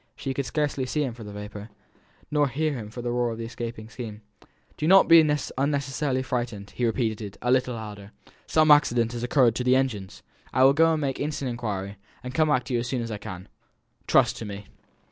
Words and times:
She 0.15 0.33
could 0.33 0.47
scarcely 0.47 0.87
see 0.87 1.03
him 1.03 1.13
for 1.13 1.23
the 1.23 1.31
vapour, 1.31 1.69
nor 2.31 2.47
hear 2.47 2.73
him 2.73 2.89
for 2.89 3.03
the 3.03 3.11
roar 3.11 3.29
of 3.29 3.37
the 3.37 3.45
escaping 3.45 3.87
steam. 3.87 4.23
"Do 4.75 4.87
not 4.87 5.07
be 5.07 5.19
unnecessarily 5.21 6.23
frightened," 6.23 6.71
he 6.71 6.85
repeated, 6.87 7.37
a 7.39 7.51
little 7.51 7.75
louder. 7.75 8.11
"Some 8.47 8.71
accident 8.71 9.11
has 9.11 9.21
occurred 9.21 9.53
to 9.57 9.63
the 9.63 9.75
engines. 9.75 10.23
I 10.53 10.63
will 10.63 10.73
go 10.73 10.93
and 10.93 11.01
make 11.01 11.19
instant 11.19 11.49
inquiry, 11.51 11.97
and 12.23 12.33
come 12.33 12.47
back 12.47 12.63
to 12.63 12.73
you 12.73 12.79
as 12.79 12.87
soon 12.87 13.03
as 13.03 13.11
I 13.11 13.19
can. 13.19 13.47
Trust 14.07 14.37
to 14.37 14.45
me." 14.45 14.65